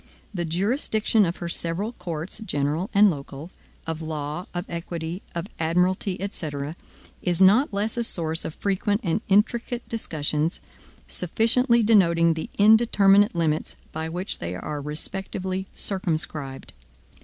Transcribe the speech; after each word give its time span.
The 0.33 0.45
jurisdiction 0.45 1.27
of 1.27 1.37
her 1.37 1.47
several 1.47 1.91
courts, 1.91 2.39
general 2.43 2.89
and 2.91 3.11
local, 3.11 3.51
of 3.85 4.01
law, 4.01 4.47
of 4.51 4.65
equity, 4.67 5.21
of 5.35 5.45
admiralty, 5.59 6.19
etc., 6.19 6.75
is 7.21 7.39
not 7.39 7.71
less 7.71 7.97
a 7.97 8.03
source 8.03 8.43
of 8.43 8.55
frequent 8.55 9.01
and 9.03 9.21
intricate 9.29 9.87
discussions, 9.87 10.59
sufficiently 11.07 11.83
denoting 11.83 12.33
the 12.33 12.49
indeterminate 12.57 13.35
limits 13.35 13.75
by 13.91 14.09
which 14.09 14.39
they 14.39 14.55
are 14.55 14.81
respectively 14.81 15.67
circumscribed. 15.71 16.73